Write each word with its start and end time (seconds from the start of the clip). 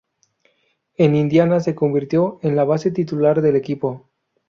En 0.97 1.13
Indiana 1.15 1.59
se 1.59 1.75
convirtió 1.75 2.39
en 2.41 2.55
la 2.55 2.63
base 2.63 2.89
titular 2.89 3.39
del 3.43 3.55
equipo. 3.55 4.09